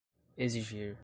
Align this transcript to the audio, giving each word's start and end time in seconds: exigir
exigir 0.37 0.97